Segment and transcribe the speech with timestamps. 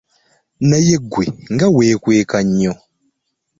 [0.69, 2.73] Naye ggwe nga weekweka nnyo.